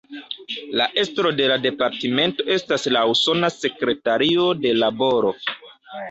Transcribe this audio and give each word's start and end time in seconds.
La 0.79 0.85
estro 1.01 1.31
de 1.41 1.49
la 1.51 1.57
Departmento 1.65 2.45
estas 2.55 2.87
la 2.97 3.03
Usona 3.11 3.51
Sekretario 3.57 4.47
de 4.63 4.73
Laboro. 4.85 5.31